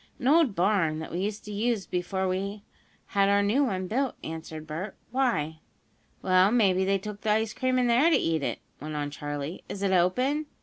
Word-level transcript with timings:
"An 0.17 0.27
old 0.27 0.55
barn, 0.55 0.97
that 0.97 1.11
we 1.11 1.19
used 1.19 1.45
to 1.45 1.51
use 1.51 1.85
before 1.85 2.27
we 2.27 2.63
had 3.09 3.29
our 3.29 3.43
new 3.43 3.63
one 3.65 3.85
built," 3.85 4.15
answered 4.23 4.65
Bert. 4.65 4.95
"Why?" 5.11 5.59
"Well, 6.23 6.49
maybe 6.51 6.83
they 6.83 6.97
took 6.97 7.21
the 7.21 7.29
ice 7.29 7.53
cream 7.53 7.77
in 7.77 7.85
there 7.85 8.09
to 8.09 8.17
eat 8.17 8.41
it," 8.41 8.57
went 8.79 8.95
on 8.95 9.11
Charley. 9.11 9.63
"Is 9.69 9.83
it 9.83 9.91
open?" 9.91 10.47